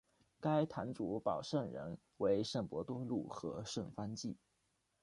[0.39, 4.35] 该堂主保圣人为圣伯多禄和圣方济。